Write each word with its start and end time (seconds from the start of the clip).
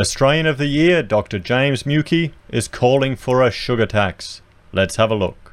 Australian 0.00 0.46
of 0.46 0.56
the 0.56 0.66
Year, 0.66 1.02
Dr. 1.02 1.38
James 1.38 1.82
Muecke, 1.82 2.32
is 2.48 2.68
calling 2.68 3.16
for 3.16 3.42
a 3.42 3.50
sugar 3.50 3.84
tax. 3.84 4.40
Let's 4.72 4.96
have 4.96 5.10
a 5.10 5.14
look. 5.14 5.52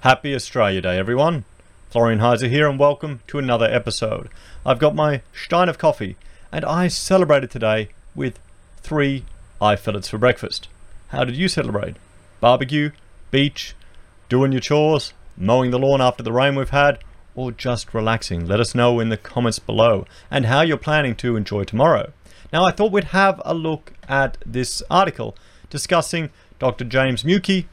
Happy 0.00 0.34
Australia 0.34 0.80
Day, 0.80 0.96
everyone. 0.96 1.44
Florian 1.90 2.20
Heiser 2.20 2.48
here, 2.48 2.66
and 2.66 2.78
welcome 2.78 3.20
to 3.26 3.38
another 3.38 3.66
episode. 3.66 4.30
I've 4.64 4.78
got 4.78 4.94
my 4.94 5.20
stein 5.34 5.68
of 5.68 5.76
coffee, 5.76 6.16
and 6.50 6.64
I 6.64 6.88
celebrated 6.88 7.50
today 7.50 7.90
with 8.14 8.38
three 8.78 9.26
eye 9.60 9.76
fillets 9.76 10.08
for 10.08 10.16
breakfast. 10.16 10.68
How 11.08 11.24
did 11.24 11.36
you 11.36 11.46
celebrate? 11.46 11.96
Barbecue, 12.40 12.92
beach, 13.30 13.74
doing 14.30 14.52
your 14.52 14.62
chores, 14.62 15.12
mowing 15.36 15.72
the 15.72 15.78
lawn 15.78 16.00
after 16.00 16.22
the 16.22 16.32
rain 16.32 16.54
we've 16.54 16.70
had, 16.70 17.00
or 17.34 17.52
just 17.52 17.94
relaxing? 17.94 18.46
Let 18.46 18.60
us 18.60 18.74
know 18.74 19.00
in 19.00 19.08
the 19.08 19.16
comments 19.16 19.58
below 19.58 20.06
and 20.30 20.46
how 20.46 20.62
you're 20.62 20.76
planning 20.76 21.14
to 21.16 21.36
enjoy 21.36 21.64
tomorrow. 21.64 22.12
Now, 22.52 22.64
I 22.64 22.72
thought 22.72 22.92
we'd 22.92 23.04
have 23.04 23.40
a 23.44 23.54
look 23.54 23.92
at 24.08 24.38
this 24.44 24.82
article 24.90 25.36
discussing 25.68 26.30
Dr. 26.58 26.84
James 26.84 27.22
Muecke, 27.22 27.66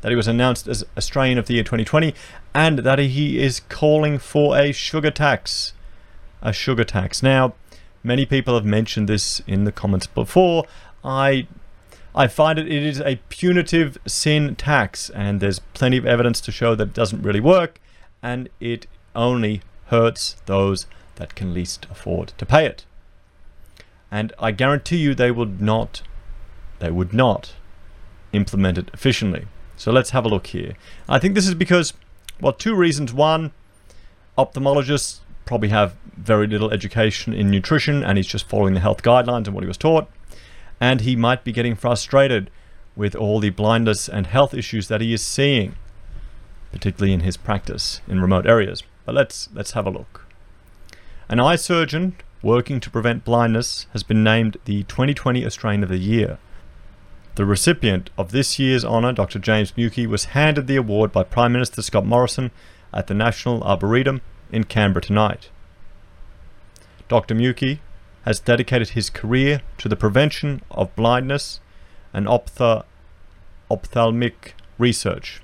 that 0.00 0.10
he 0.10 0.16
was 0.16 0.28
announced 0.28 0.66
as 0.66 0.84
Australian 0.96 1.38
of 1.38 1.46
the 1.46 1.54
Year 1.54 1.62
2020, 1.62 2.14
and 2.54 2.80
that 2.80 2.98
he 2.98 3.40
is 3.40 3.60
calling 3.68 4.18
for 4.18 4.56
a 4.56 4.72
sugar 4.72 5.10
tax. 5.10 5.72
A 6.42 6.52
sugar 6.52 6.84
tax. 6.84 7.22
Now, 7.22 7.54
many 8.02 8.26
people 8.26 8.54
have 8.54 8.64
mentioned 8.64 9.08
this 9.08 9.40
in 9.46 9.64
the 9.64 9.72
comments 9.72 10.06
before. 10.06 10.64
I 11.04 11.46
I 12.14 12.26
find 12.26 12.58
it 12.58 12.66
it 12.66 12.82
is 12.82 13.00
a 13.00 13.20
punitive 13.28 13.98
sin 14.06 14.56
tax, 14.56 15.10
and 15.10 15.40
there's 15.40 15.60
plenty 15.74 15.96
of 15.96 16.06
evidence 16.06 16.40
to 16.42 16.52
show 16.52 16.74
that 16.74 16.88
it 16.88 16.94
doesn't 16.94 17.22
really 17.22 17.40
work, 17.40 17.80
and 18.22 18.48
it 18.60 18.86
only 19.14 19.62
hurts 19.86 20.36
those 20.46 20.86
that 21.16 21.34
can 21.34 21.52
least 21.52 21.86
afford 21.90 22.28
to 22.38 22.46
pay 22.46 22.66
it. 22.66 22.84
And 24.10 24.32
I 24.38 24.50
guarantee 24.50 24.96
you 24.96 25.14
they 25.14 25.30
would 25.30 25.60
not 25.60 26.02
they 26.78 26.90
would 26.90 27.12
not 27.12 27.52
implement 28.32 28.78
it 28.78 28.90
efficiently. 28.94 29.46
So 29.76 29.92
let's 29.92 30.10
have 30.10 30.24
a 30.24 30.28
look 30.28 30.48
here. 30.48 30.74
I 31.08 31.18
think 31.18 31.34
this 31.34 31.46
is 31.46 31.54
because 31.54 31.92
well 32.40 32.52
two 32.52 32.74
reasons. 32.74 33.12
One, 33.12 33.52
ophthalmologists 34.38 35.20
probably 35.44 35.68
have 35.68 35.96
very 36.16 36.46
little 36.46 36.70
education 36.70 37.32
in 37.32 37.50
nutrition 37.50 38.04
and 38.04 38.18
he's 38.18 38.26
just 38.26 38.48
following 38.48 38.74
the 38.74 38.80
health 38.80 39.02
guidelines 39.02 39.46
and 39.46 39.54
what 39.54 39.64
he 39.64 39.68
was 39.68 39.76
taught 39.76 40.08
and 40.80 41.02
he 41.02 41.14
might 41.14 41.44
be 41.44 41.52
getting 41.52 41.76
frustrated 41.76 42.50
with 42.96 43.14
all 43.14 43.38
the 43.38 43.50
blindness 43.50 44.08
and 44.08 44.26
health 44.26 44.54
issues 44.54 44.88
that 44.88 45.00
he 45.00 45.12
is 45.12 45.22
seeing, 45.22 45.76
particularly 46.72 47.12
in 47.12 47.20
his 47.20 47.36
practice 47.36 48.00
in 48.08 48.20
remote 48.20 48.46
areas. 48.46 48.82
But 49.04 49.14
let's 49.14 49.48
let's 49.54 49.72
have 49.72 49.86
a 49.86 49.90
look. 49.90 50.26
An 51.28 51.40
eye 51.40 51.56
surgeon 51.56 52.16
working 52.42 52.80
to 52.80 52.90
prevent 52.90 53.24
blindness 53.24 53.86
has 53.92 54.02
been 54.02 54.24
named 54.24 54.56
the 54.64 54.82
2020 54.84 55.44
Australian 55.44 55.82
of 55.82 55.88
the 55.88 55.98
Year. 55.98 56.38
The 57.36 57.44
recipient 57.44 58.10
of 58.18 58.32
this 58.32 58.58
year's 58.58 58.84
honour, 58.84 59.12
Dr. 59.12 59.38
James 59.38 59.72
Muecke, 59.72 60.06
was 60.06 60.26
handed 60.36 60.66
the 60.66 60.76
award 60.76 61.12
by 61.12 61.22
Prime 61.22 61.52
Minister 61.52 61.82
Scott 61.82 62.04
Morrison 62.04 62.50
at 62.92 63.06
the 63.06 63.14
National 63.14 63.62
Arboretum 63.62 64.20
in 64.50 64.64
Canberra 64.64 65.02
tonight. 65.02 65.50
Dr. 67.08 67.34
Muecke 67.34 67.78
has 68.24 68.40
dedicated 68.40 68.90
his 68.90 69.10
career 69.10 69.62
to 69.78 69.88
the 69.88 69.96
prevention 69.96 70.62
of 70.70 70.94
blindness 70.96 71.60
and 72.12 72.26
ophtha- 72.26 72.84
ophthalmic 73.70 74.54
research. 74.78 75.40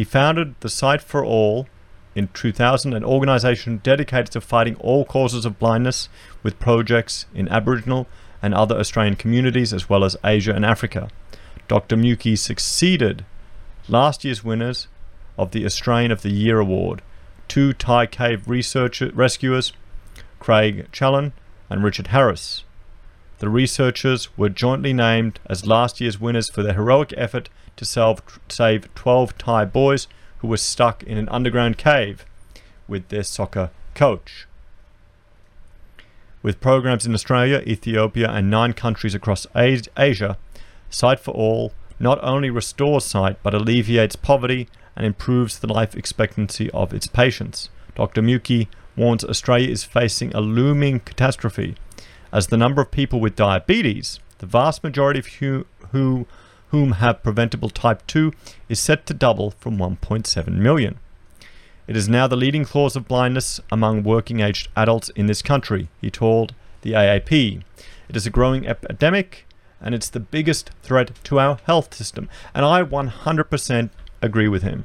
He 0.00 0.04
founded 0.04 0.54
the 0.60 0.70
Sight 0.70 1.02
for 1.02 1.22
All 1.22 1.68
in 2.14 2.28
2000, 2.28 2.94
an 2.94 3.04
organization 3.04 3.82
dedicated 3.82 4.30
to 4.32 4.40
fighting 4.40 4.76
all 4.76 5.04
causes 5.04 5.44
of 5.44 5.58
blindness 5.58 6.08
with 6.42 6.58
projects 6.58 7.26
in 7.34 7.50
Aboriginal 7.50 8.06
and 8.40 8.54
other 8.54 8.76
Australian 8.76 9.16
communities 9.16 9.74
as 9.74 9.90
well 9.90 10.02
as 10.02 10.16
Asia 10.24 10.54
and 10.54 10.64
Africa. 10.64 11.10
Dr. 11.68 11.98
Muecke 11.98 12.38
succeeded 12.38 13.26
last 13.88 14.24
year's 14.24 14.42
winners 14.42 14.88
of 15.36 15.50
the 15.50 15.66
Australian 15.66 16.12
of 16.12 16.22
the 16.22 16.32
Year 16.32 16.60
award, 16.60 17.02
two 17.46 17.74
Thai 17.74 18.06
cave 18.06 18.48
research 18.48 19.02
rescuers, 19.02 19.74
Craig 20.38 20.88
Challen 20.92 21.34
and 21.68 21.84
Richard 21.84 22.06
Harris. 22.06 22.64
The 23.40 23.50
researchers 23.50 24.34
were 24.38 24.48
jointly 24.48 24.94
named 24.94 25.40
as 25.44 25.66
last 25.66 26.00
year's 26.00 26.18
winners 26.18 26.48
for 26.48 26.62
their 26.62 26.72
heroic 26.72 27.12
effort 27.18 27.50
to 27.76 27.84
save 27.84 28.94
12 28.94 29.38
Thai 29.38 29.64
boys 29.64 30.08
who 30.38 30.48
were 30.48 30.56
stuck 30.56 31.02
in 31.02 31.18
an 31.18 31.28
underground 31.28 31.78
cave 31.78 32.24
with 32.88 33.08
their 33.08 33.22
soccer 33.22 33.70
coach. 33.94 34.46
With 36.42 36.60
programs 36.60 37.04
in 37.04 37.14
Australia, 37.14 37.62
Ethiopia, 37.66 38.30
and 38.30 38.50
nine 38.50 38.72
countries 38.72 39.14
across 39.14 39.46
Asia, 39.54 40.38
Sight 40.88 41.20
for 41.20 41.32
All 41.32 41.72
not 41.98 42.18
only 42.24 42.48
restores 42.48 43.04
sight 43.04 43.36
but 43.42 43.54
alleviates 43.54 44.16
poverty 44.16 44.68
and 44.96 45.04
improves 45.04 45.58
the 45.58 45.72
life 45.72 45.94
expectancy 45.94 46.70
of 46.70 46.94
its 46.94 47.06
patients. 47.06 47.68
Dr. 47.94 48.22
Muecke 48.22 48.68
warns 48.96 49.22
Australia 49.22 49.68
is 49.68 49.84
facing 49.84 50.34
a 50.34 50.40
looming 50.40 51.00
catastrophe 51.00 51.76
as 52.32 52.46
the 52.46 52.56
number 52.56 52.80
of 52.80 52.90
people 52.90 53.20
with 53.20 53.36
diabetes, 53.36 54.18
the 54.38 54.46
vast 54.46 54.82
majority 54.82 55.20
of 55.20 55.26
who, 55.26 55.66
who, 55.92 56.26
whom 56.70 56.92
have 56.92 57.22
preventable 57.22 57.70
type 57.70 58.06
2, 58.06 58.32
is 58.68 58.80
set 58.80 59.06
to 59.06 59.14
double 59.14 59.50
from 59.52 59.76
1.7 59.76 60.48
million. 60.48 60.98
It 61.86 61.96
is 61.96 62.08
now 62.08 62.26
the 62.26 62.36
leading 62.36 62.64
cause 62.64 62.94
of 62.94 63.08
blindness 63.08 63.60
among 63.72 64.04
working 64.04 64.40
aged 64.40 64.68
adults 64.76 65.10
in 65.10 65.26
this 65.26 65.42
country, 65.42 65.88
he 66.00 66.10
told 66.10 66.54
the 66.82 66.92
AAP. 66.92 67.62
It 68.08 68.16
is 68.16 68.26
a 68.26 68.30
growing 68.30 68.66
epidemic 68.66 69.46
and 69.80 69.94
it's 69.94 70.08
the 70.08 70.20
biggest 70.20 70.70
threat 70.82 71.12
to 71.24 71.40
our 71.40 71.58
health 71.64 71.94
system. 71.94 72.28
And 72.54 72.64
I 72.64 72.82
100% 72.82 73.90
agree 74.22 74.48
with 74.48 74.62
him. 74.62 74.84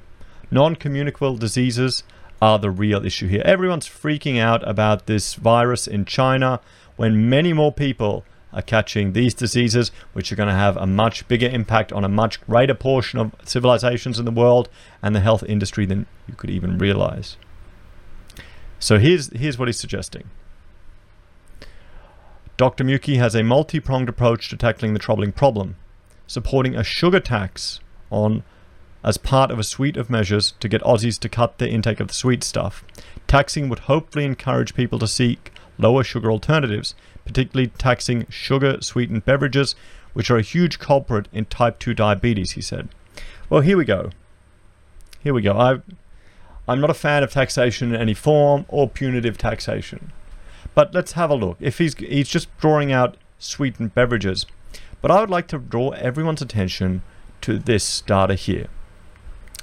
Non 0.50 0.75
communicable 0.75 1.38
diseases 1.38 2.03
are 2.41 2.59
the 2.59 2.72
real 2.72 3.06
issue 3.06 3.28
here. 3.28 3.41
Everyone's 3.45 3.88
freaking 3.88 4.40
out 4.40 4.68
about 4.68 5.06
this 5.06 5.35
virus 5.35 5.88
in 5.88 6.06
China 6.06 6.59
when 6.95 7.29
many 7.29 7.53
more 7.53 7.72
people 7.72 8.24
are 8.55 8.61
catching 8.61 9.13
these 9.13 9.33
diseases, 9.33 9.91
which 10.13 10.31
are 10.31 10.35
going 10.35 10.49
to 10.49 10.55
have 10.55 10.77
a 10.77 10.88
much 10.88 11.27
bigger 11.27 11.47
impact 11.47 11.91
on 11.91 12.03
a 12.03 12.09
much 12.09 12.43
greater 12.47 12.73
portion 12.73 13.19
of 13.19 13.33
civilizations 13.43 14.17
in 14.17 14.25
the 14.25 14.31
world 14.31 14.69
and 15.03 15.13
the 15.13 15.19
health 15.19 15.43
industry 15.43 15.85
than 15.85 16.07
you 16.27 16.33
could 16.33 16.49
even 16.49 16.77
realize. 16.77 17.38
So 18.79 18.97
here's, 18.97 19.31
here's 19.38 19.59
what 19.59 19.67
he's 19.67 19.79
suggesting. 19.79 20.29
Dr. 22.57 22.85
Muecke 22.85 23.17
has 23.17 23.35
a 23.35 23.44
multi 23.44 23.81
pronged 23.81 24.07
approach 24.07 24.49
to 24.49 24.57
tackling 24.57 24.94
the 24.94 24.99
troubling 24.99 25.33
problem, 25.33 25.75
supporting 26.25 26.75
a 26.75 26.83
sugar 26.83 27.19
tax 27.19 27.81
on 28.09 28.44
as 29.03 29.17
part 29.17 29.51
of 29.51 29.59
a 29.59 29.63
suite 29.63 29.97
of 29.97 30.09
measures 30.09 30.53
to 30.59 30.69
get 30.69 30.81
Aussies 30.81 31.19
to 31.19 31.29
cut 31.29 31.57
their 31.57 31.67
intake 31.67 31.99
of 31.99 32.07
the 32.07 32.13
sweet 32.13 32.44
stuff. 32.44 32.83
Taxing 33.27 33.69
would 33.69 33.79
hopefully 33.79 34.25
encourage 34.25 34.73
people 34.73 34.97
to 34.99 35.07
seek 35.07 35.51
lower 35.77 36.03
sugar 36.03 36.31
alternatives, 36.31 36.95
particularly 37.25 37.68
taxing 37.78 38.25
sugar 38.30 38.78
sweetened 38.81 39.25
beverages, 39.25 39.75
which 40.13 40.31
are 40.31 40.38
a 40.38 40.41
huge 40.41 40.80
culprit 40.80 41.28
in 41.34 41.46
type 41.46 41.80
2 41.80 41.94
diabetes, 41.94 42.52
he 42.52 42.62
said. 42.62 42.90
Well, 43.50 43.62
here 43.62 43.78
we 43.78 43.86
go. 43.86 44.12
Here 45.22 45.34
we 45.34 45.41
go. 45.41 45.53
I, 45.58 45.81
I'm 46.68 46.80
not 46.80 46.90
a 46.90 46.96
fan 46.96 47.24
of 47.24 47.31
taxation 47.31 47.94
in 47.94 48.00
any 48.00 48.13
form 48.13 48.66
or 48.69 48.90
punitive 48.90 49.38
taxation. 49.38 50.12
But 50.74 50.94
let's 50.94 51.13
have 51.13 51.30
a 51.30 51.36
look. 51.36 51.58
If 51.59 51.78
he's, 51.78 51.96
he's 51.96 52.30
just 52.30 52.56
drawing 52.58 52.91
out 52.91 53.18
sweetened 53.40 53.94
beverages, 53.94 54.46
but 55.02 55.12
I 55.12 55.19
would 55.19 55.30
like 55.30 55.47
to 55.50 55.57
draw 55.57 55.92
everyone's 55.92 56.42
attention 56.42 57.02
to 57.42 57.59
this 57.59 58.02
data 58.02 58.36
here. 58.36 58.68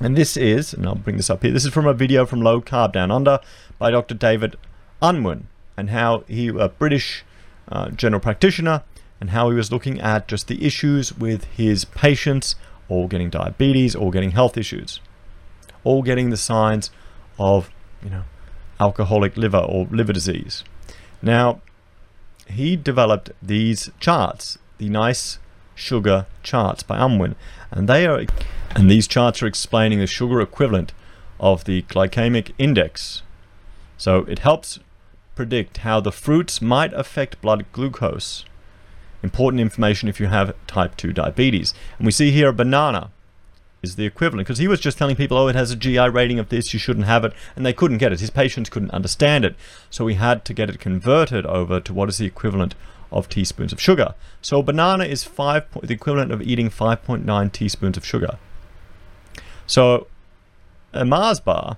And 0.00 0.16
this 0.16 0.36
is, 0.36 0.72
and 0.72 0.86
I'll 0.86 0.94
bring 0.94 1.16
this 1.16 1.30
up 1.30 1.42
here, 1.42 1.52
this 1.52 1.64
is 1.64 1.72
from 1.72 1.86
a 1.86 1.94
video 1.94 2.26
from 2.26 2.40
Low 2.40 2.60
Carb 2.60 2.92
Down 2.92 3.10
Under 3.10 3.40
by 3.78 3.90
Dr. 3.90 4.14
David 4.14 4.56
Unwin, 5.00 5.48
and 5.76 5.90
how 5.90 6.24
he, 6.28 6.48
a 6.48 6.68
British 6.68 7.24
uh, 7.68 7.90
general 7.90 8.20
practitioner, 8.20 8.82
and 9.20 9.30
how 9.30 9.50
he 9.50 9.56
was 9.56 9.70
looking 9.70 10.00
at 10.00 10.28
just 10.28 10.48
the 10.48 10.64
issues 10.64 11.16
with 11.16 11.44
his 11.44 11.84
patients, 11.84 12.56
all 12.88 13.06
getting 13.06 13.30
diabetes, 13.30 13.94
all 13.94 14.10
getting 14.10 14.32
health 14.32 14.56
issues, 14.56 15.00
all 15.84 16.02
getting 16.02 16.30
the 16.30 16.36
signs 16.36 16.90
of, 17.38 17.70
you 18.02 18.10
know, 18.10 18.24
alcoholic 18.80 19.36
liver 19.36 19.58
or 19.58 19.86
liver 19.90 20.12
disease. 20.12 20.64
Now, 21.22 21.60
he 22.48 22.76
developed 22.76 23.30
these 23.40 23.90
charts, 24.00 24.58
the 24.78 24.88
nice 24.88 25.38
sugar 25.74 26.26
charts 26.42 26.82
by 26.82 26.98
Unwin, 26.98 27.36
and 27.70 27.88
they 27.88 28.06
are 28.06 28.24
and 28.74 28.90
these 28.90 29.06
charts 29.06 29.42
are 29.42 29.46
explaining 29.46 29.98
the 29.98 30.06
sugar 30.06 30.40
equivalent 30.40 30.92
of 31.38 31.64
the 31.64 31.82
glycemic 31.82 32.52
index. 32.58 33.22
So 33.98 34.18
it 34.24 34.40
helps 34.40 34.78
predict 35.34 35.78
how 35.78 36.00
the 36.00 36.12
fruits 36.12 36.60
might 36.60 36.92
affect 36.94 37.40
blood 37.40 37.64
glucose. 37.72 38.44
Important 39.22 39.60
information 39.60 40.08
if 40.08 40.20
you 40.20 40.26
have 40.26 40.54
type 40.66 40.96
2 40.96 41.12
diabetes. 41.12 41.74
And 41.98 42.06
we 42.06 42.12
see 42.12 42.30
here 42.30 42.48
a 42.48 42.52
banana. 42.52 43.10
is 43.82 43.96
the 43.96 44.06
equivalent 44.06 44.46
because 44.46 44.58
he 44.58 44.68
was 44.68 44.80
just 44.80 44.98
telling 44.98 45.16
people, 45.16 45.36
oh, 45.36 45.48
it 45.48 45.56
has 45.56 45.70
a 45.70 45.76
GI 45.76 46.08
rating 46.08 46.38
of 46.38 46.48
this, 46.48 46.72
you 46.72 46.78
shouldn't 46.78 47.06
have 47.06 47.24
it, 47.24 47.32
and 47.56 47.66
they 47.66 47.72
couldn't 47.72 47.98
get 47.98 48.12
it. 48.12 48.20
His 48.20 48.30
patients 48.30 48.70
couldn't 48.70 48.92
understand 48.92 49.44
it, 49.44 49.56
so 49.90 50.06
he 50.06 50.14
had 50.14 50.44
to 50.44 50.54
get 50.54 50.70
it 50.70 50.78
converted 50.78 51.44
over 51.46 51.80
to 51.80 51.92
what 51.92 52.08
is 52.08 52.18
the 52.18 52.26
equivalent 52.26 52.74
of 53.10 53.28
teaspoons 53.28 53.72
of 53.72 53.80
sugar. 53.80 54.14
So 54.40 54.60
a 54.60 54.62
banana 54.62 55.04
is 55.04 55.24
five, 55.24 55.66
the 55.82 55.94
equivalent 55.94 56.32
of 56.32 56.42
eating 56.42 56.70
5.9 56.70 57.52
teaspoons 57.52 57.96
of 57.96 58.06
sugar. 58.06 58.38
So 59.66 60.06
a 60.92 61.04
Mars 61.04 61.40
bar 61.40 61.76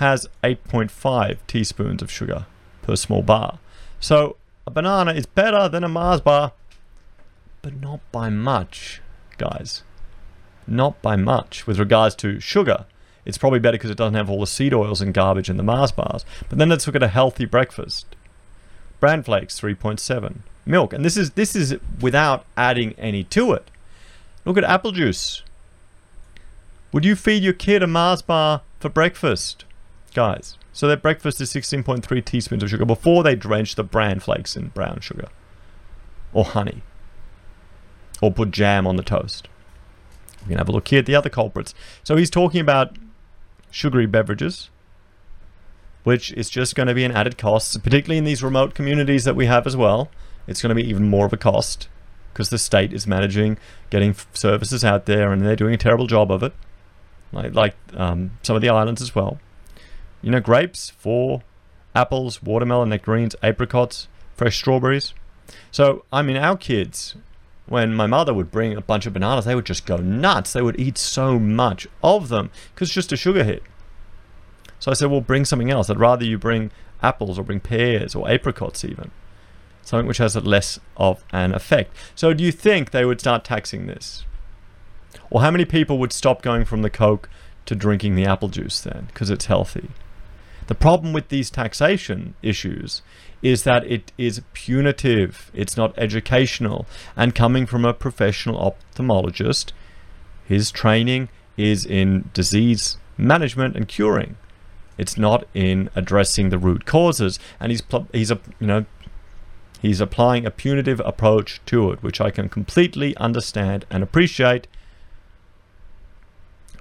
has 0.00 0.26
8.5 0.42 1.36
teaspoons 1.46 2.02
of 2.02 2.10
sugar 2.10 2.46
per 2.82 2.96
small 2.96 3.22
bar. 3.22 3.58
So 4.00 4.36
a 4.66 4.70
banana 4.70 5.12
is 5.12 5.26
better 5.26 5.68
than 5.68 5.84
a 5.84 5.88
Mars 5.88 6.22
bar, 6.22 6.52
but 7.60 7.74
not 7.80 8.00
by 8.10 8.30
much, 8.30 9.02
guys. 9.36 9.82
Not 10.66 11.00
by 11.02 11.16
much 11.16 11.66
with 11.66 11.78
regards 11.78 12.14
to 12.16 12.40
sugar. 12.40 12.86
It's 13.26 13.36
probably 13.36 13.58
better 13.58 13.76
because 13.76 13.90
it 13.90 13.98
doesn't 13.98 14.14
have 14.14 14.30
all 14.30 14.40
the 14.40 14.46
seed 14.46 14.72
oils 14.72 15.02
and 15.02 15.12
garbage 15.12 15.50
in 15.50 15.58
the 15.58 15.62
Mars 15.62 15.92
bars. 15.92 16.24
But 16.48 16.58
then 16.58 16.70
let's 16.70 16.86
look 16.86 16.96
at 16.96 17.02
a 17.02 17.08
healthy 17.08 17.44
breakfast. 17.44 18.06
Bran 19.00 19.22
flakes 19.22 19.60
3.7. 19.60 20.36
Milk, 20.64 20.92
and 20.92 21.04
this 21.04 21.16
is 21.16 21.32
this 21.32 21.54
is 21.54 21.76
without 22.00 22.44
adding 22.56 22.94
any 22.98 23.24
to 23.24 23.52
it. 23.52 23.70
Look 24.44 24.56
at 24.56 24.64
apple 24.64 24.92
juice. 24.92 25.42
Would 26.92 27.04
you 27.04 27.16
feed 27.16 27.42
your 27.42 27.52
kid 27.52 27.82
a 27.82 27.86
Mars 27.86 28.22
bar 28.22 28.62
for 28.78 28.88
breakfast? 28.88 29.64
Guys, 30.14 30.58
so 30.72 30.88
their 30.88 30.96
breakfast 30.96 31.40
is 31.40 31.52
16.3 31.52 32.24
teaspoons 32.24 32.62
of 32.62 32.70
sugar 32.70 32.84
before 32.84 33.22
they 33.22 33.34
drench 33.34 33.74
the 33.74 33.84
bran 33.84 34.20
flakes 34.20 34.56
in 34.56 34.68
brown 34.68 35.00
sugar. 35.00 35.28
Or 36.32 36.44
honey. 36.44 36.82
Or 38.20 38.32
put 38.32 38.50
jam 38.50 38.86
on 38.86 38.96
the 38.96 39.02
toast. 39.02 39.48
We 40.42 40.48
can 40.48 40.58
have 40.58 40.68
a 40.68 40.72
look 40.72 40.88
here 40.88 41.00
at 41.00 41.06
the 41.06 41.14
other 41.14 41.30
culprits. 41.30 41.74
So 42.02 42.16
he's 42.16 42.30
talking 42.30 42.60
about 42.60 42.96
sugary 43.70 44.06
beverages, 44.06 44.70
which 46.04 46.32
is 46.32 46.50
just 46.50 46.74
going 46.74 46.88
to 46.88 46.94
be 46.94 47.04
an 47.04 47.12
added 47.12 47.38
cost, 47.38 47.82
particularly 47.82 48.18
in 48.18 48.24
these 48.24 48.42
remote 48.42 48.74
communities 48.74 49.24
that 49.24 49.36
we 49.36 49.46
have 49.46 49.66
as 49.66 49.76
well. 49.76 50.10
It's 50.46 50.62
going 50.62 50.70
to 50.70 50.82
be 50.82 50.88
even 50.88 51.08
more 51.08 51.26
of 51.26 51.32
a 51.32 51.36
cost 51.36 51.88
because 52.32 52.50
the 52.50 52.58
state 52.58 52.92
is 52.92 53.06
managing 53.06 53.58
getting 53.90 54.14
services 54.32 54.84
out 54.84 55.06
there 55.06 55.32
and 55.32 55.42
they're 55.42 55.56
doing 55.56 55.74
a 55.74 55.78
terrible 55.78 56.06
job 56.06 56.30
of 56.32 56.42
it, 56.42 56.54
like, 57.32 57.54
like 57.54 57.76
um, 57.94 58.32
some 58.42 58.56
of 58.56 58.62
the 58.62 58.68
islands 58.68 59.02
as 59.02 59.14
well. 59.14 59.38
You 60.22 60.30
know, 60.30 60.40
grapes, 60.40 60.90
for 60.90 61.42
apples, 61.94 62.42
watermelon, 62.42 62.88
nectarines, 62.90 63.34
apricots, 63.42 64.08
fresh 64.34 64.56
strawberries. 64.56 65.14
So, 65.70 66.04
I 66.12 66.22
mean, 66.22 66.36
our 66.36 66.56
kids, 66.56 67.14
when 67.66 67.94
my 67.94 68.06
mother 68.06 68.34
would 68.34 68.50
bring 68.50 68.76
a 68.76 68.80
bunch 68.80 69.06
of 69.06 69.12
bananas, 69.12 69.44
they 69.44 69.54
would 69.54 69.66
just 69.66 69.86
go 69.86 69.96
nuts. 69.96 70.52
They 70.52 70.62
would 70.62 70.78
eat 70.78 70.98
so 70.98 71.38
much 71.38 71.86
of 72.02 72.28
them 72.28 72.50
because 72.74 72.88
it's 72.88 72.94
just 72.94 73.12
a 73.12 73.16
sugar 73.16 73.44
hit. 73.44 73.62
So 74.78 74.90
I 74.90 74.94
said, 74.94 75.10
well, 75.10 75.20
bring 75.20 75.44
something 75.44 75.70
else. 75.70 75.90
I'd 75.90 75.98
rather 75.98 76.24
you 76.24 76.38
bring 76.38 76.70
apples 77.02 77.38
or 77.38 77.44
bring 77.44 77.60
pears 77.60 78.14
or 78.14 78.28
apricots 78.30 78.84
even. 78.84 79.10
Something 79.82 80.06
which 80.06 80.18
has 80.18 80.36
less 80.36 80.78
of 80.96 81.24
an 81.32 81.54
effect. 81.54 81.94
So 82.14 82.34
do 82.34 82.44
you 82.44 82.52
think 82.52 82.90
they 82.90 83.04
would 83.04 83.20
start 83.20 83.44
taxing 83.44 83.86
this? 83.86 84.24
Or 85.30 85.40
how 85.40 85.50
many 85.50 85.64
people 85.64 85.98
would 85.98 86.12
stop 86.12 86.42
going 86.42 86.64
from 86.64 86.82
the 86.82 86.90
Coke 86.90 87.28
to 87.66 87.74
drinking 87.74 88.14
the 88.14 88.24
apple 88.24 88.48
juice 88.48 88.80
then 88.80 89.06
because 89.06 89.30
it's 89.30 89.46
healthy? 89.46 89.90
The 90.70 90.76
problem 90.76 91.12
with 91.12 91.30
these 91.30 91.50
taxation 91.50 92.34
issues 92.42 93.02
is 93.42 93.64
that 93.64 93.84
it 93.90 94.12
is 94.16 94.40
punitive, 94.52 95.50
it's 95.52 95.76
not 95.76 95.98
educational, 95.98 96.86
and 97.16 97.34
coming 97.34 97.66
from 97.66 97.84
a 97.84 97.92
professional 97.92 98.56
ophthalmologist, 98.56 99.72
his 100.44 100.70
training 100.70 101.28
is 101.56 101.84
in 101.84 102.30
disease 102.34 102.98
management 103.18 103.74
and 103.74 103.88
curing. 103.88 104.36
It's 104.96 105.18
not 105.18 105.44
in 105.54 105.90
addressing 105.96 106.50
the 106.50 106.58
root 106.58 106.86
causes, 106.86 107.40
and 107.58 107.72
he's 107.72 107.82
he's 108.12 108.30
a 108.30 108.38
you 108.60 108.68
know 108.68 108.84
he's 109.82 110.00
applying 110.00 110.46
a 110.46 110.52
punitive 110.52 111.00
approach 111.04 111.60
to 111.66 111.90
it, 111.90 112.00
which 112.00 112.20
I 112.20 112.30
can 112.30 112.48
completely 112.48 113.16
understand 113.16 113.86
and 113.90 114.04
appreciate. 114.04 114.68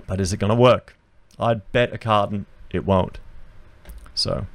But 0.06 0.22
is 0.22 0.32
it 0.32 0.38
going 0.38 0.56
to 0.56 0.56
work? 0.56 0.96
I'd 1.40 1.72
bet 1.72 1.92
a 1.92 1.98
carton 1.98 2.46
it 2.70 2.86
won't. 2.86 3.18
So, 4.20 4.48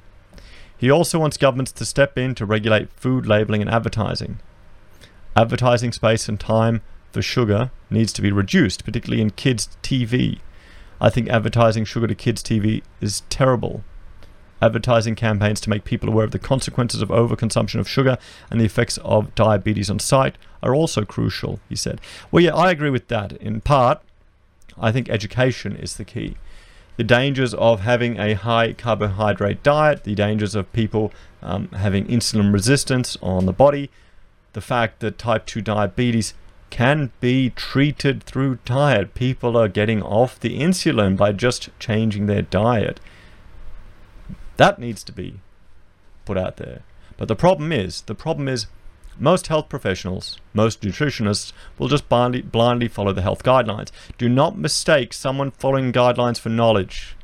he 0.76 0.90
also 0.90 1.18
wants 1.18 1.36
governments 1.36 1.72
to 1.72 1.84
step 1.84 2.18
in 2.18 2.34
to 2.34 2.44
regulate 2.44 2.92
food 2.92 3.26
labeling 3.26 3.62
and 3.62 3.70
advertising. 3.70 4.40
Advertising 5.36 5.92
space 5.92 6.28
and 6.28 6.38
time 6.38 6.82
for 7.10 7.22
sugar 7.22 7.70
needs 7.90 8.12
to 8.12 8.22
be 8.22 8.30
reduced, 8.30 8.84
particularly 8.84 9.22
in 9.22 9.30
kids' 9.30 9.76
TV. 9.82 10.40
I 11.00 11.10
think 11.10 11.28
advertising 11.28 11.84
sugar 11.84 12.06
to 12.06 12.14
kids' 12.14 12.42
TV 12.42 12.82
is 13.00 13.22
terrible. 13.30 13.82
Advertising 14.60 15.14
campaigns 15.14 15.60
to 15.62 15.70
make 15.70 15.84
people 15.84 16.08
aware 16.08 16.24
of 16.24 16.30
the 16.30 16.38
consequences 16.38 17.02
of 17.02 17.08
overconsumption 17.08 17.80
of 17.80 17.88
sugar 17.88 18.18
and 18.50 18.60
the 18.60 18.64
effects 18.64 18.98
of 18.98 19.34
diabetes 19.34 19.90
on 19.90 19.98
sight 19.98 20.36
are 20.62 20.74
also 20.74 21.04
crucial, 21.04 21.60
he 21.68 21.76
said. 21.76 22.00
Well, 22.30 22.42
yeah, 22.42 22.54
I 22.54 22.70
agree 22.70 22.90
with 22.90 23.08
that. 23.08 23.32
In 23.32 23.60
part, 23.60 24.00
I 24.78 24.92
think 24.92 25.08
education 25.08 25.76
is 25.76 25.96
the 25.96 26.04
key 26.04 26.36
the 26.96 27.04
dangers 27.04 27.54
of 27.54 27.80
having 27.80 28.18
a 28.18 28.34
high 28.34 28.72
carbohydrate 28.72 29.62
diet, 29.62 30.04
the 30.04 30.14
dangers 30.14 30.54
of 30.54 30.72
people 30.72 31.12
um, 31.42 31.68
having 31.68 32.06
insulin 32.06 32.52
resistance 32.52 33.16
on 33.22 33.46
the 33.46 33.52
body, 33.52 33.90
the 34.52 34.60
fact 34.60 35.00
that 35.00 35.18
type 35.18 35.46
2 35.46 35.60
diabetes 35.60 36.34
can 36.70 37.10
be 37.20 37.50
treated 37.50 38.22
through 38.22 38.58
diet. 38.64 39.14
People 39.14 39.56
are 39.56 39.68
getting 39.68 40.02
off 40.02 40.40
the 40.40 40.58
insulin 40.58 41.16
by 41.16 41.32
just 41.32 41.68
changing 41.78 42.26
their 42.26 42.42
diet. 42.42 43.00
That 44.56 44.78
needs 44.78 45.04
to 45.04 45.12
be 45.12 45.40
put 46.24 46.38
out 46.38 46.56
there. 46.56 46.82
But 47.16 47.28
the 47.28 47.36
problem 47.36 47.70
is, 47.72 48.02
the 48.02 48.14
problem 48.14 48.48
is 48.48 48.66
most 49.18 49.46
health 49.48 49.68
professionals, 49.68 50.38
most 50.52 50.80
nutritionists, 50.82 51.52
will 51.78 51.88
just 51.88 52.08
blindly, 52.08 52.42
blindly 52.42 52.88
follow 52.88 53.12
the 53.12 53.22
health 53.22 53.42
guidelines. 53.42 53.90
Do 54.18 54.28
not 54.28 54.58
mistake 54.58 55.12
someone 55.12 55.50
following 55.50 55.92
guidelines 55.92 56.38
for 56.38 56.48
knowledge. 56.48 57.16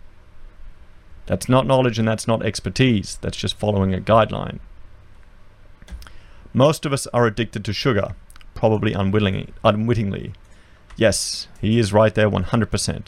That's 1.27 1.49
not 1.49 1.67
knowledge 1.67 1.99
and 1.99 2.09
that's 2.09 2.27
not 2.27 2.45
expertise. 2.45 3.19
That's 3.21 3.37
just 3.37 3.59
following 3.59 3.95
a 3.95 4.01
guideline. 4.01 4.59
Most 6.53 6.85
of 6.85 6.93
us 6.93 7.07
are 7.09 7.27
addicted 7.27 7.65
to 7.65 7.73
sugar, 7.73 8.17
probably 8.55 8.93
unwillingly, 8.93 9.55
unwittingly. 9.63 10.33
Yes, 10.97 11.47
he 11.61 11.79
is 11.79 11.93
right 11.93 12.15
there 12.15 12.29
100%. 12.29 13.07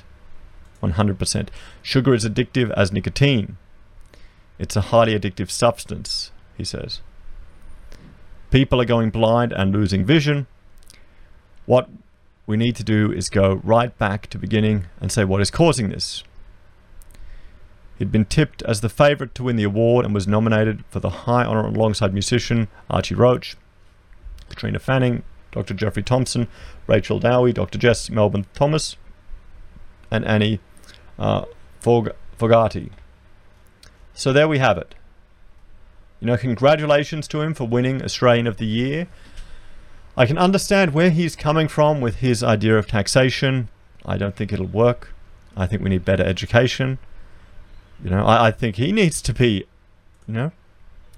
100%. 0.82 1.48
Sugar 1.82 2.14
is 2.14 2.24
addictive 2.24 2.70
as 2.72 2.92
nicotine. 2.92 3.56
It's 4.58 4.76
a 4.76 4.82
highly 4.92 5.18
addictive 5.18 5.50
substance, 5.50 6.30
he 6.56 6.64
says. 6.64 7.00
People 8.52 8.82
are 8.82 8.84
going 8.84 9.08
blind 9.08 9.50
and 9.52 9.72
losing 9.72 10.04
vision. 10.04 10.46
What 11.64 11.88
we 12.46 12.58
need 12.58 12.76
to 12.76 12.84
do 12.84 13.10
is 13.10 13.30
go 13.30 13.62
right 13.64 13.96
back 13.96 14.26
to 14.26 14.36
beginning 14.36 14.84
and 15.00 15.10
say 15.10 15.24
what 15.24 15.40
is 15.40 15.50
causing 15.50 15.88
this. 15.88 16.22
He'd 17.98 18.12
been 18.12 18.26
tipped 18.26 18.60
as 18.64 18.82
the 18.82 18.90
favourite 18.90 19.34
to 19.36 19.44
win 19.44 19.56
the 19.56 19.62
award 19.62 20.04
and 20.04 20.12
was 20.12 20.28
nominated 20.28 20.84
for 20.90 21.00
the 21.00 21.08
high 21.08 21.46
honour 21.46 21.66
alongside 21.66 22.12
musician 22.12 22.68
Archie 22.90 23.14
Roach, 23.14 23.56
Katrina 24.50 24.78
Fanning, 24.78 25.22
Dr. 25.50 25.72
Jeffrey 25.72 26.02
Thompson, 26.02 26.46
Rachel 26.86 27.18
Downie, 27.18 27.54
Dr. 27.54 27.78
Jess 27.78 28.10
Melbourne 28.10 28.44
Thomas, 28.52 28.96
and 30.10 30.26
Annie 30.26 30.60
uh, 31.18 31.46
Fogarty. 31.80 32.90
So 34.12 34.30
there 34.30 34.46
we 34.46 34.58
have 34.58 34.76
it. 34.76 34.94
You 36.22 36.26
know, 36.26 36.36
congratulations 36.36 37.26
to 37.28 37.40
him 37.40 37.52
for 37.52 37.66
winning 37.66 38.00
Australian 38.00 38.46
of 38.46 38.58
the 38.58 38.64
Year. 38.64 39.08
I 40.16 40.24
can 40.24 40.38
understand 40.38 40.94
where 40.94 41.10
he's 41.10 41.34
coming 41.34 41.66
from 41.66 42.00
with 42.00 42.18
his 42.18 42.44
idea 42.44 42.78
of 42.78 42.86
taxation. 42.86 43.68
I 44.06 44.18
don't 44.18 44.36
think 44.36 44.52
it'll 44.52 44.66
work. 44.66 45.12
I 45.56 45.66
think 45.66 45.82
we 45.82 45.90
need 45.90 46.04
better 46.04 46.22
education. 46.22 47.00
You 48.04 48.10
know, 48.10 48.24
I, 48.24 48.46
I 48.46 48.50
think 48.52 48.76
he 48.76 48.92
needs 48.92 49.20
to 49.20 49.34
be, 49.34 49.64
you 50.28 50.34
know, 50.34 50.52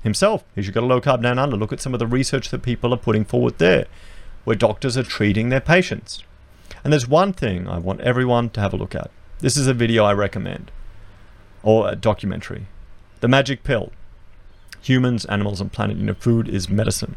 himself. 0.03 0.43
He 0.55 0.63
should 0.63 0.73
go 0.73 0.81
to 0.81 0.87
low 0.87 1.03
carb 1.03 1.21
down 1.21 1.39
under. 1.39 1.55
Look 1.55 1.75
at 1.75 1.83
some 1.83 1.93
of 1.93 2.01
the 2.01 2.07
research 2.07 2.49
that 2.49 2.63
people 2.63 2.95
are 2.95 2.97
putting 2.97 3.27
forward 3.27 3.59
there, 3.59 3.85
where 4.45 4.57
doctors 4.57 4.97
are 4.97 5.03
treating 5.03 5.51
their 5.51 5.61
patients. 5.61 6.23
And 6.83 6.95
there's 6.95 7.07
one 7.07 7.35
thing 7.35 7.69
I 7.69 7.77
want 7.77 8.01
everyone 8.01 8.49
to 8.51 8.61
have 8.63 8.73
a 8.73 8.79
look 8.79 8.95
at. 8.95 9.11
This 9.41 9.59
is 9.59 9.67
a 9.67 9.75
video 9.75 10.05
I 10.05 10.15
recommend, 10.15 10.71
or 11.63 11.91
a 11.91 11.95
documentary. 11.95 12.69
The 13.21 13.29
Magic 13.29 13.65
Pill 13.65 13.93
humans, 14.89 15.25
animals, 15.27 15.61
and 15.61 15.73
planet. 15.73 15.97
You 15.97 16.05
know, 16.05 16.15
food 16.15 16.49
is 16.49 16.69
medicine. 16.69 17.17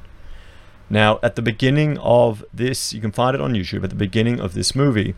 Now, 0.90 1.20
at 1.22 1.36
the 1.36 1.42
beginning 1.42 1.98
of 2.00 2.46
this, 2.54 2.94
you 2.94 3.02
can 3.02 3.12
find 3.12 3.36
it 3.36 3.42
on 3.42 3.54
YouTube, 3.54 3.84
at 3.84 3.90
the 3.90 3.96
beginning 3.96 4.40
of 4.40 4.54
this 4.54 4.74
movie, 4.74 5.16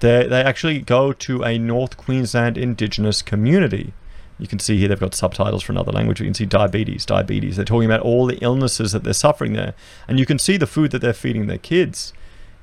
they, 0.00 0.26
they 0.26 0.42
actually 0.42 0.80
go 0.80 1.12
to 1.12 1.42
a 1.44 1.56
North 1.56 1.96
Queensland 1.96 2.58
indigenous 2.58 3.22
community. 3.22 3.94
You 4.40 4.48
can 4.48 4.58
see 4.58 4.76
here 4.76 4.88
they've 4.88 4.98
got 4.98 5.14
subtitles 5.14 5.62
for 5.62 5.70
another 5.70 5.92
language. 5.92 6.20
You 6.20 6.26
can 6.26 6.34
see 6.34 6.46
diabetes, 6.46 7.06
diabetes. 7.06 7.54
They're 7.54 7.64
talking 7.64 7.88
about 7.88 8.00
all 8.00 8.26
the 8.26 8.38
illnesses 8.38 8.90
that 8.90 9.04
they're 9.04 9.12
suffering 9.12 9.52
there. 9.52 9.74
And 10.08 10.18
you 10.18 10.26
can 10.26 10.40
see 10.40 10.56
the 10.56 10.66
food 10.66 10.90
that 10.90 10.98
they're 10.98 11.12
feeding 11.12 11.46
their 11.46 11.58
kids 11.58 12.12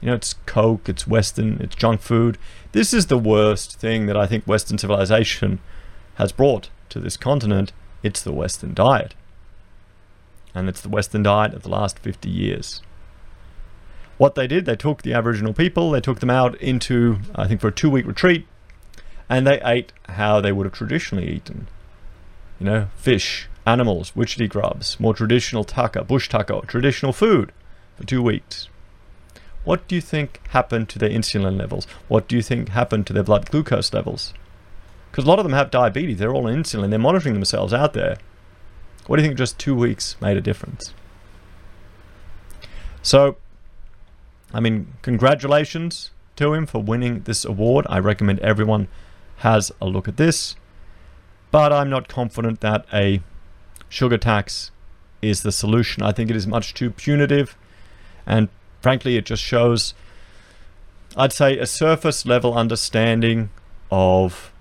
You 0.02 0.08
know, 0.08 0.16
it's 0.16 0.34
Coke, 0.46 0.90
it's 0.90 1.08
Western, 1.08 1.60
it's 1.62 1.76
junk 1.76 2.02
food. 2.02 2.38
This 2.72 2.94
is 2.94 3.08
the 3.08 3.20
worst 3.20 3.80
thing 3.80 4.08
that 4.08 4.18
I 4.18 4.26
think 4.26 4.46
Western 4.46 4.78
civilization 4.78 5.60
has 6.16 6.32
brought 6.32 6.70
to 6.90 7.00
this 7.00 7.18
continent. 7.18 7.72
It's 8.02 8.22
the 8.22 8.34
Western 8.34 8.74
diet. 8.74 9.14
And 10.54 10.68
it's 10.68 10.82
the 10.82 10.90
Western 10.90 11.24
diet 11.24 11.54
of 11.54 11.64
the 11.64 11.70
last 11.70 12.00
50 12.00 12.30
years. 12.30 12.82
What 14.18 14.36
they 14.36 14.48
did, 14.48 14.66
they 14.66 14.76
took 14.76 15.02
the 15.02 15.14
Aboriginal 15.14 15.54
people, 15.54 15.92
they 15.92 16.02
took 16.02 16.20
them 16.20 16.30
out 16.30 16.56
into, 16.62 17.20
I 17.34 17.48
think, 17.48 17.62
for 17.62 17.70
a 17.70 17.72
two 17.72 17.90
week 17.90 18.06
retreat, 18.06 18.46
and 19.28 19.48
they 19.48 19.60
ate 19.64 19.94
how 20.10 20.42
they 20.42 20.52
would 20.52 20.66
have 20.66 20.74
traditionally 20.74 21.28
eaten. 21.28 21.68
You 22.60 22.66
know, 22.66 22.88
fish, 22.96 23.48
animals, 23.66 24.12
witchetty 24.12 24.50
grubs, 24.50 25.00
more 25.00 25.14
traditional 25.14 25.64
tucker, 25.64 26.04
bush 26.04 26.30
tucker, 26.30 26.62
traditional 26.68 27.14
food 27.14 27.52
for 27.98 28.06
two 28.06 28.22
weeks. 28.22 28.68
What 29.64 29.88
do 29.88 29.96
you 29.96 30.02
think 30.02 30.40
happened 30.50 30.90
to 30.90 31.00
their 31.00 31.10
insulin 31.10 31.58
levels? 31.58 31.86
What 32.08 32.28
do 32.28 32.36
you 32.36 32.42
think 32.42 32.70
happened 32.70 33.08
to 33.08 33.14
their 33.14 33.24
blood 33.24 33.50
glucose 33.50 33.94
levels? 33.94 34.34
Because 35.12 35.26
a 35.26 35.28
lot 35.28 35.40
of 35.40 35.46
them 35.46 35.54
have 35.54 35.72
diabetes, 35.72 36.18
they're 36.18 36.34
all 36.34 36.48
on 36.48 36.56
insulin, 36.56 36.90
they're 36.90 37.00
monitoring 37.00 37.34
themselves 37.34 37.74
out 37.74 37.94
there. 37.94 38.18
What 39.12 39.18
do 39.18 39.24
you 39.24 39.28
think 39.28 39.38
just 39.38 39.60
two 39.60 39.76
weeks 39.76 40.16
made 40.22 40.38
a 40.38 40.42
difference? 40.42 40.94
So, 43.02 43.36
I 44.54 44.62
mean, 44.62 44.94
congratulations 45.02 46.12
to 46.38 46.54
him 46.54 46.66
for 46.66 46.82
winning 46.82 47.24
this 47.24 47.44
award. 47.44 47.86
I 47.90 48.00
recommend 48.00 48.40
everyone 48.40 48.88
has 49.40 49.70
a 49.82 49.86
look 49.86 50.08
at 50.08 50.16
this. 50.16 50.56
But 51.52 51.74
I'm 51.74 51.90
not 51.90 52.08
confident 52.08 52.62
that 52.62 52.86
a 52.94 53.22
sugar 53.90 54.18
tax 54.18 54.72
is 55.22 55.42
the 55.42 55.52
solution. 55.52 56.04
I 56.04 56.14
think 56.14 56.30
it 56.30 56.38
is 56.38 56.48
much 56.48 56.74
too 56.74 56.90
punitive 56.90 57.58
and 58.26 58.48
frankly, 58.80 59.18
it 59.18 59.26
just 59.26 59.44
shows, 59.44 59.94
I'd 61.18 61.34
say, 61.34 61.58
a 61.58 61.66
surface 61.66 62.26
level 62.26 62.54
understanding 62.54 63.50
of 63.92 64.54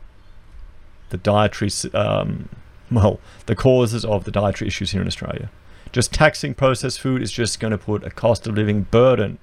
the 1.11 1.19
dietary, 1.19 1.71
um, 1.95 2.49
well, 2.91 3.21
the 3.47 3.57
causes 3.57 4.05
of 4.05 4.25
the 4.25 4.31
dietary 4.31 4.69
issues 4.69 4.91
here 4.91 5.01
in 5.01 5.07
Australia. 5.07 5.51
Just 5.93 6.13
taxing 6.13 6.55
processed 6.55 7.01
food 7.01 7.23
is 7.23 7.33
just 7.33 7.61
going 7.61 7.73
to 7.73 7.79
put 7.79 8.05
a 8.05 8.11
cost 8.11 8.47
of 8.47 8.55
living 8.55 8.83
burden 8.83 9.39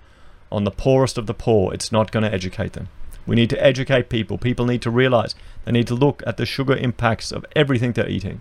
on 0.51 0.63
the 0.63 0.71
poorest 0.71 1.17
of 1.17 1.27
the 1.27 1.33
poor. 1.33 1.73
It's 1.73 1.91
not 1.91 2.11
going 2.11 2.23
to 2.23 2.33
educate 2.33 2.73
them. 2.73 2.87
We 3.25 3.35
need 3.35 3.49
to 3.49 3.63
educate 3.63 4.07
people. 4.07 4.37
People 4.37 4.65
need 4.65 4.81
to 4.83 4.89
realize 4.89 5.35
they 5.65 5.73
need 5.73 5.87
to 5.87 5.95
look 5.95 6.23
at 6.25 6.37
the 6.37 6.45
sugar 6.45 6.75
impacts 6.75 7.33
of 7.33 7.45
everything 7.55 7.91
they're 7.91 8.09
eating. 8.09 8.39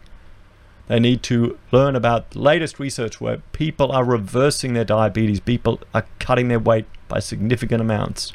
They 0.87 1.01
need 1.01 1.25
to 1.25 1.59
learn 1.73 1.97
about 1.97 2.31
the 2.31 2.39
latest 2.39 2.79
research 2.79 3.21
where 3.21 3.39
people 3.53 3.91
are 3.91 4.05
reversing 4.05 4.75
their 4.75 4.85
diabetes, 4.85 5.41
people 5.41 5.81
are 5.93 6.07
cutting 6.21 6.47
their 6.47 6.61
weight 6.61 6.87
by 7.09 7.19
significant 7.19 7.81
amounts. 7.81 8.33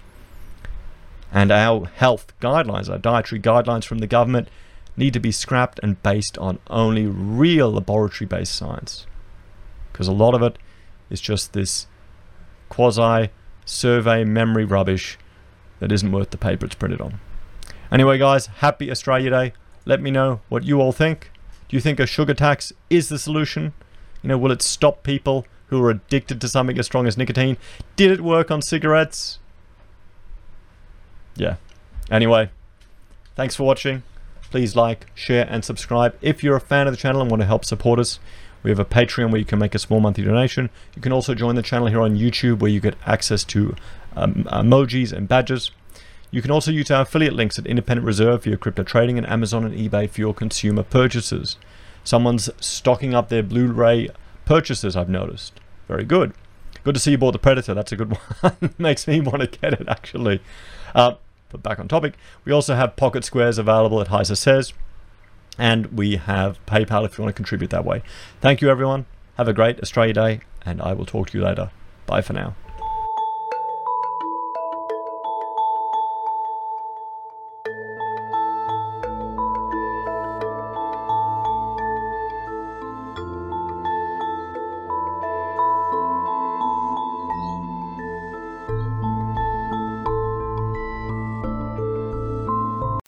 And 1.31 1.49
our 1.49 1.85
health 1.85 2.33
guidelines, 2.41 2.89
our 2.89 2.97
dietary 2.97 3.39
guidelines 3.39 3.85
from 3.85 3.99
the 3.99 4.07
government, 4.07 4.49
need 4.97 5.13
to 5.13 5.19
be 5.19 5.31
scrapped 5.31 5.79
and 5.81 6.01
based 6.03 6.37
on 6.37 6.59
only 6.69 7.05
real 7.05 7.71
laboratory 7.71 8.27
based 8.27 8.55
science. 8.55 9.05
Because 9.91 10.07
a 10.07 10.13
lot 10.13 10.33
of 10.33 10.41
it 10.41 10.57
is 11.09 11.21
just 11.21 11.53
this 11.53 11.87
quasi 12.69 13.29
survey 13.65 14.23
memory 14.23 14.65
rubbish 14.65 15.17
that 15.79 15.91
isn't 15.91 16.11
worth 16.11 16.29
the 16.31 16.37
paper 16.37 16.65
it's 16.65 16.75
printed 16.75 17.01
on. 17.01 17.19
Anyway, 17.91 18.17
guys, 18.17 18.47
happy 18.47 18.89
Australia 18.89 19.29
Day. 19.29 19.53
Let 19.85 20.01
me 20.01 20.11
know 20.11 20.41
what 20.49 20.63
you 20.63 20.79
all 20.79 20.91
think. 20.91 21.31
Do 21.67 21.75
you 21.75 21.81
think 21.81 21.99
a 21.99 22.05
sugar 22.05 22.33
tax 22.33 22.71
is 22.89 23.09
the 23.09 23.19
solution? 23.19 23.73
You 24.21 24.29
know, 24.29 24.37
will 24.37 24.51
it 24.51 24.61
stop 24.61 25.03
people 25.03 25.45
who 25.67 25.83
are 25.83 25.89
addicted 25.89 26.39
to 26.41 26.47
something 26.47 26.77
as 26.77 26.85
strong 26.85 27.07
as 27.07 27.17
nicotine? 27.17 27.57
Did 27.95 28.11
it 28.11 28.21
work 28.21 28.51
on 28.51 28.61
cigarettes? 28.61 29.39
Yeah. 31.35 31.55
Anyway, 32.09 32.49
thanks 33.35 33.55
for 33.55 33.63
watching. 33.63 34.03
Please 34.51 34.75
like, 34.75 35.07
share, 35.15 35.47
and 35.49 35.63
subscribe. 35.63 36.15
If 36.21 36.43
you're 36.43 36.57
a 36.57 36.61
fan 36.61 36.85
of 36.85 36.93
the 36.93 36.97
channel 36.97 37.21
and 37.21 37.31
want 37.31 37.41
to 37.41 37.47
help 37.47 37.65
support 37.65 37.99
us, 37.99 38.19
we 38.63 38.69
have 38.69 38.79
a 38.79 38.85
Patreon 38.85 39.31
where 39.31 39.39
you 39.39 39.45
can 39.45 39.57
make 39.57 39.73
a 39.73 39.79
small 39.79 40.01
monthly 40.01 40.23
donation. 40.23 40.69
You 40.95 41.01
can 41.01 41.13
also 41.13 41.33
join 41.33 41.55
the 41.55 41.63
channel 41.63 41.87
here 41.87 42.01
on 42.01 42.17
YouTube 42.17 42.59
where 42.59 42.69
you 42.69 42.79
get 42.79 42.95
access 43.05 43.43
to 43.45 43.75
um, 44.15 44.43
emojis 44.51 45.13
and 45.13 45.27
badges. 45.27 45.71
You 46.31 46.41
can 46.41 46.51
also 46.51 46.69
use 46.69 46.91
our 46.91 47.01
affiliate 47.01 47.33
links 47.33 47.57
at 47.57 47.65
Independent 47.65 48.05
Reserve 48.05 48.43
for 48.43 48.49
your 48.49 48.57
crypto 48.57 48.83
trading 48.83 49.17
and 49.17 49.27
Amazon 49.27 49.65
and 49.65 49.73
eBay 49.73 50.09
for 50.09 50.21
your 50.21 50.33
consumer 50.33 50.83
purchases. 50.83 51.57
Someone's 52.03 52.49
stocking 52.59 53.13
up 53.13 53.29
their 53.29 53.43
Blu-ray 53.43 54.09
purchases, 54.45 54.95
I've 54.95 55.09
noticed. 55.09 55.59
Very 55.87 56.03
good. 56.03 56.33
Good 56.83 56.95
to 56.95 56.99
see 56.99 57.11
you 57.11 57.17
bought 57.17 57.31
the 57.31 57.39
Predator. 57.39 57.73
That's 57.73 57.91
a 57.91 57.95
good 57.95 58.17
one. 58.41 58.73
Makes 58.77 59.07
me 59.07 59.21
want 59.21 59.41
to 59.41 59.47
get 59.47 59.73
it, 59.73 59.87
actually. 59.87 60.41
Uh, 60.95 61.13
but 61.51 61.63
back 61.63 61.79
on 61.79 61.87
topic, 61.87 62.15
we 62.45 62.51
also 62.51 62.75
have 62.75 62.95
Pocket 62.95 63.23
Squares 63.23 63.57
available 63.57 64.01
at 64.01 64.07
Heiser 64.07 64.37
Says. 64.37 64.73
And 65.57 65.97
we 65.97 66.15
have 66.15 66.65
PayPal 66.65 67.05
if 67.05 67.17
you 67.17 67.23
want 67.23 67.35
to 67.35 67.37
contribute 67.37 67.69
that 67.71 67.85
way. 67.85 68.01
Thank 68.39 68.61
you, 68.61 68.69
everyone. 68.69 69.05
Have 69.37 69.47
a 69.47 69.53
great 69.53 69.79
Australia 69.81 70.13
Day, 70.13 70.39
and 70.65 70.81
I 70.81 70.93
will 70.93 71.05
talk 71.05 71.29
to 71.29 71.37
you 71.37 71.43
later. 71.43 71.71
Bye 72.05 72.21
for 72.21 72.33
now. 72.33 72.55